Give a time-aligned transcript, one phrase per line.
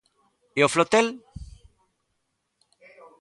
[0.59, 1.07] E o flotel?